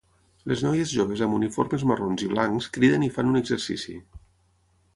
[0.51, 3.95] Les noies joves amb uniformes marrons i blancs criden i fan un exercici.